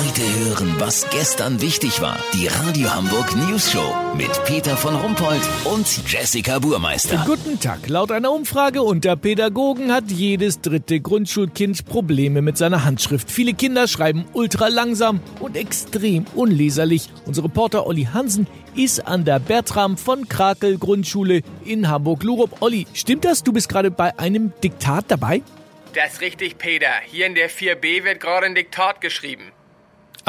Heute 0.00 0.22
hören, 0.22 0.76
was 0.78 1.10
gestern 1.10 1.60
wichtig 1.60 2.00
war. 2.00 2.18
Die 2.32 2.46
Radio 2.46 2.94
Hamburg 2.94 3.36
News 3.36 3.70
Show 3.70 3.94
mit 4.16 4.30
Peter 4.46 4.74
von 4.74 4.94
Rumpold 4.96 5.42
und 5.64 5.86
Jessica 6.10 6.58
Burmeister. 6.58 7.22
Guten 7.26 7.60
Tag. 7.60 7.86
Laut 7.86 8.10
einer 8.10 8.32
Umfrage 8.32 8.82
unter 8.82 9.14
Pädagogen 9.16 9.92
hat 9.92 10.10
jedes 10.10 10.62
dritte 10.62 11.00
Grundschulkind 11.00 11.84
Probleme 11.84 12.40
mit 12.40 12.56
seiner 12.56 12.84
Handschrift. 12.84 13.30
Viele 13.30 13.52
Kinder 13.52 13.86
schreiben 13.88 14.24
ultra 14.32 14.68
langsam 14.68 15.20
und 15.38 15.54
extrem 15.54 16.24
unleserlich. 16.34 17.10
Unser 17.26 17.44
Reporter 17.44 17.86
Olli 17.86 18.04
Hansen 18.04 18.46
ist 18.74 19.06
an 19.06 19.26
der 19.26 19.38
Bertram 19.38 19.98
von 19.98 20.26
Krakel 20.30 20.78
Grundschule 20.78 21.42
in 21.62 21.90
Hamburg-Lurup. 21.90 22.62
Olli, 22.62 22.86
stimmt 22.94 23.26
das? 23.26 23.42
Du 23.42 23.52
bist 23.52 23.68
gerade 23.68 23.90
bei 23.90 24.18
einem 24.18 24.54
Diktat 24.64 25.04
dabei? 25.08 25.42
Das 25.92 26.14
ist 26.14 26.20
richtig, 26.22 26.56
Peter. 26.56 26.88
Hier 27.04 27.26
in 27.26 27.34
der 27.34 27.50
4b 27.50 28.04
wird 28.04 28.20
gerade 28.20 28.46
ein 28.46 28.54
Diktat 28.54 29.02
geschrieben. 29.02 29.52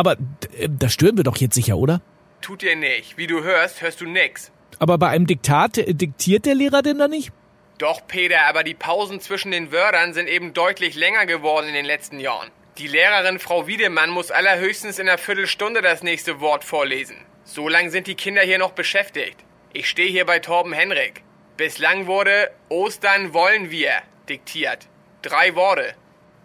Aber 0.00 0.16
äh, 0.56 0.66
das 0.70 0.94
stören 0.94 1.18
wir 1.18 1.24
doch 1.24 1.36
jetzt 1.36 1.54
sicher, 1.54 1.76
oder? 1.76 2.00
Tut 2.40 2.62
dir 2.62 2.74
nicht. 2.74 3.18
Wie 3.18 3.26
du 3.26 3.42
hörst, 3.42 3.82
hörst 3.82 4.00
du 4.00 4.06
nix. 4.06 4.50
Aber 4.78 4.96
bei 4.96 5.10
einem 5.10 5.26
Diktat 5.26 5.76
äh, 5.76 5.92
diktiert 5.92 6.46
der 6.46 6.54
Lehrer 6.54 6.80
denn 6.80 6.98
da 6.98 7.06
nicht? 7.06 7.32
Doch, 7.76 8.06
Peter, 8.06 8.46
aber 8.46 8.64
die 8.64 8.72
Pausen 8.72 9.20
zwischen 9.20 9.50
den 9.50 9.72
Wörtern 9.72 10.14
sind 10.14 10.26
eben 10.26 10.54
deutlich 10.54 10.94
länger 10.94 11.26
geworden 11.26 11.68
in 11.68 11.74
den 11.74 11.84
letzten 11.84 12.18
Jahren. 12.18 12.50
Die 12.78 12.86
Lehrerin 12.86 13.38
Frau 13.38 13.66
Wiedemann 13.66 14.08
muss 14.08 14.30
allerhöchstens 14.30 14.98
in 14.98 15.06
einer 15.06 15.18
Viertelstunde 15.18 15.82
das 15.82 16.02
nächste 16.02 16.40
Wort 16.40 16.64
vorlesen. 16.64 17.16
So 17.44 17.68
lang 17.68 17.90
sind 17.90 18.06
die 18.06 18.14
Kinder 18.14 18.40
hier 18.40 18.58
noch 18.58 18.72
beschäftigt. 18.72 19.36
Ich 19.74 19.86
stehe 19.86 20.08
hier 20.08 20.24
bei 20.24 20.38
Torben 20.38 20.72
Henrik. 20.72 21.22
Bislang 21.58 22.06
wurde 22.06 22.50
Ostern 22.70 23.34
wollen 23.34 23.70
wir 23.70 23.92
diktiert. 24.30 24.88
Drei 25.20 25.54
Worte. 25.56 25.94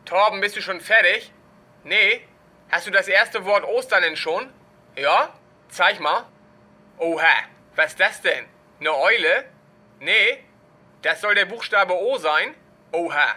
Torben, 0.03 0.41
bist 0.41 0.57
du 0.57 0.61
schon 0.61 0.81
fertig? 0.81 1.31
Nee? 1.85 2.19
Hast 2.69 2.87
du 2.87 2.91
das 2.91 3.07
erste 3.07 3.45
Wort 3.45 3.63
Ostern 3.63 4.03
denn 4.03 4.17
schon? 4.17 4.51
Ja? 4.97 5.33
Zeig 5.69 5.99
mal. 5.99 6.25
Oha, 6.97 7.35
was 7.75 7.91
ist 7.91 7.99
das 7.99 8.21
denn? 8.21 8.45
Ne 8.79 8.93
Eule? 8.93 9.45
Nee? 9.99 10.43
Das 11.01 11.21
soll 11.21 11.35
der 11.35 11.45
Buchstabe 11.45 11.93
O 11.93 12.17
sein? 12.17 12.55
Oha. 12.91 13.35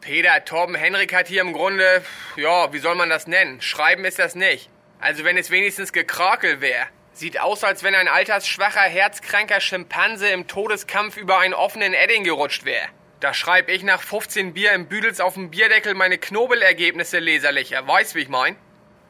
Peter, 0.00 0.44
Torben 0.44 0.74
Henrik 0.74 1.14
hat 1.14 1.28
hier 1.28 1.40
im 1.40 1.52
Grunde, 1.52 2.04
ja, 2.36 2.72
wie 2.72 2.78
soll 2.78 2.94
man 2.94 3.10
das 3.10 3.26
nennen? 3.26 3.60
Schreiben 3.60 4.04
ist 4.04 4.18
das 4.18 4.34
nicht. 4.34 4.70
Also 5.00 5.24
wenn 5.24 5.36
es 5.36 5.50
wenigstens 5.50 5.92
gekrakel 5.92 6.60
wäre. 6.60 6.86
Sieht 7.12 7.40
aus, 7.40 7.64
als 7.64 7.82
wenn 7.82 7.94
ein 7.94 8.08
altersschwacher, 8.08 8.82
herzkranker 8.82 9.60
Schimpanse 9.60 10.28
im 10.28 10.46
Todeskampf 10.46 11.16
über 11.16 11.38
einen 11.38 11.54
offenen 11.54 11.94
Edding 11.94 12.24
gerutscht 12.24 12.64
wäre. 12.64 12.86
Da 13.20 13.32
schreib 13.32 13.70
ich 13.70 13.82
nach 13.82 14.02
15 14.02 14.52
Bier 14.52 14.72
im 14.72 14.88
Büdels 14.88 15.20
auf 15.20 15.34
dem 15.34 15.50
Bierdeckel 15.50 15.94
meine 15.94 16.18
Knobelergebnisse 16.18 17.18
leserlicher. 17.18 17.86
Weißt, 17.88 18.14
wie 18.14 18.20
ich 18.20 18.28
mein? 18.28 18.56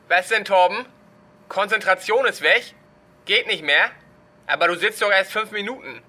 Was 0.08 0.28
denn, 0.28 0.44
Torben? 0.44 0.86
Konzentration 1.48 2.26
ist 2.26 2.40
weg? 2.40 2.74
Geht 3.24 3.48
nicht 3.48 3.64
mehr? 3.64 3.90
Aber 4.46 4.68
du 4.68 4.76
sitzt 4.76 5.02
doch 5.02 5.10
erst 5.10 5.32
fünf 5.32 5.50
Minuten. 5.50 6.00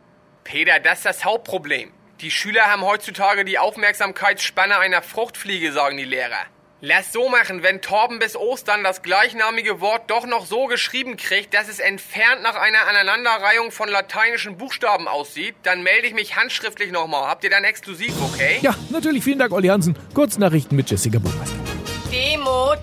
Peter, 0.43 0.79
das 0.79 0.99
ist 0.99 1.05
das 1.05 1.25
Hauptproblem. 1.25 1.91
Die 2.21 2.29
Schüler 2.29 2.65
haben 2.71 2.83
heutzutage 2.83 3.43
die 3.43 3.57
Aufmerksamkeitsspanne 3.57 4.77
einer 4.77 5.01
Fruchtfliege, 5.01 5.71
sagen 5.71 5.97
die 5.97 6.03
Lehrer. 6.03 6.45
Lass 6.79 7.11
so 7.11 7.27
machen, 7.27 7.63
wenn 7.63 7.81
Torben 7.81 8.19
bis 8.19 8.35
Ostern 8.35 8.83
das 8.83 9.01
gleichnamige 9.01 9.81
Wort 9.81 10.11
doch 10.11 10.27
noch 10.27 10.45
so 10.45 10.67
geschrieben 10.67 11.17
kriegt, 11.17 11.55
dass 11.55 11.67
es 11.67 11.79
entfernt 11.79 12.43
nach 12.43 12.55
einer 12.55 12.87
Aneinanderreihung 12.87 13.71
von 13.71 13.89
lateinischen 13.89 14.59
Buchstaben 14.59 15.07
aussieht, 15.07 15.55
dann 15.63 15.81
melde 15.81 16.05
ich 16.05 16.13
mich 16.13 16.35
handschriftlich 16.35 16.91
nochmal. 16.91 17.27
Habt 17.27 17.43
ihr 17.43 17.49
dann 17.49 17.63
exklusiv, 17.63 18.13
okay? 18.21 18.59
Ja, 18.61 18.75
natürlich. 18.91 19.23
Vielen 19.23 19.39
Dank, 19.39 19.53
Olli 19.53 19.69
Hansen. 19.69 19.97
Kurznachrichten 20.13 20.77
mit 20.77 20.87
Jessica 20.87 21.17
Burmeister. 21.17 21.66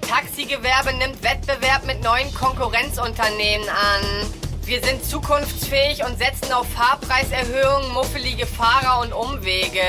Taxigewerbe 0.00 0.92
nimmt 0.94 1.22
Wettbewerb 1.22 1.84
mit 1.86 2.02
neuen 2.02 2.32
Konkurrenzunternehmen 2.34 3.68
an. 3.68 4.30
Wir 4.64 4.82
sind 4.82 5.04
zukunftsfähig 5.04 6.04
und 6.04 6.16
setzen 6.18 6.52
auf 6.52 6.66
Fahrpreiserhöhungen, 6.70 7.92
muffelige 7.92 8.46
Fahrer 8.46 9.02
und 9.02 9.12
Umwege. 9.12 9.82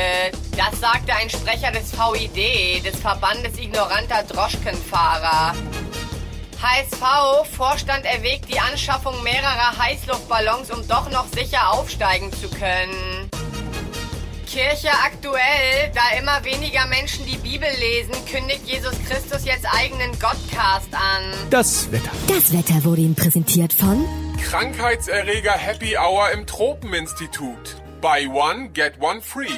Das 0.58 0.80
sagte 0.82 1.14
ein 1.14 1.30
Sprecher 1.30 1.72
des 1.72 1.94
VID, 1.94 2.86
des 2.86 3.00
Verbandes 3.00 3.58
ignoranter 3.58 4.24
Droschkenfahrer. 4.24 5.54
HSV, 6.62 7.48
Vorstand 7.56 8.06
erwägt 8.06 8.50
die 8.50 8.60
Anschaffung 8.60 9.22
mehrerer 9.24 9.78
Heißluftballons, 9.78 10.72
um 10.72 10.86
doch 10.88 11.10
noch 11.10 11.28
sicher 11.28 11.72
aufsteigen 11.72 12.34
zu 12.34 12.50
können. 12.50 13.30
Kirche 14.56 14.88
aktuell, 15.04 15.92
da 15.94 16.18
immer 16.18 16.42
weniger 16.46 16.86
Menschen 16.88 17.26
die 17.26 17.36
Bibel 17.36 17.68
lesen, 17.78 18.14
kündigt 18.32 18.66
Jesus 18.66 18.94
Christus 19.06 19.44
jetzt 19.44 19.66
eigenen 19.70 20.12
Godcast 20.14 20.94
an. 20.94 21.50
Das 21.50 21.92
Wetter. 21.92 22.10
Das 22.30 22.54
Wetter 22.54 22.86
wurde 22.86 23.02
Ihnen 23.02 23.16
präsentiert 23.16 23.74
von 23.74 24.06
Krankheitserreger 24.42 25.52
Happy 25.52 25.98
Hour 25.98 26.32
im 26.32 26.48
Tropeninstitut. 26.48 27.82
Buy 28.00 28.28
one, 28.28 28.70
get 28.70 28.94
one 29.02 29.20
free. 29.22 29.52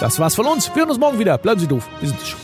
Das 0.00 0.18
war's 0.18 0.34
von 0.34 0.46
uns. 0.46 0.68
Wir 0.70 0.80
hören 0.80 0.90
uns 0.90 0.98
morgen 0.98 1.20
wieder. 1.20 1.38
Bleiben 1.38 1.60
Sie 1.60 1.68
doof. 1.68 1.86
Wir 2.00 2.08
sind 2.08 2.20
schon. 2.20 2.39